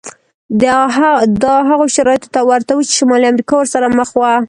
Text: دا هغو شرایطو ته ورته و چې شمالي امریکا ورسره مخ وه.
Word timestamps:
دا 1.43 1.55
هغو 1.69 1.85
شرایطو 1.95 2.31
ته 2.35 2.39
ورته 2.49 2.71
و 2.75 2.85
چې 2.87 2.93
شمالي 2.99 3.25
امریکا 3.31 3.53
ورسره 3.57 3.85
مخ 3.99 4.09
وه. 4.19 4.31